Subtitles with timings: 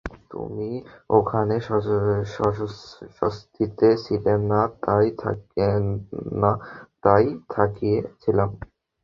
[0.31, 0.69] তুমি
[1.09, 1.55] ওখানে
[3.17, 4.61] স্বস্তিতে ছিলে না
[7.03, 8.49] তাই থাকিয়ে ছিলাম।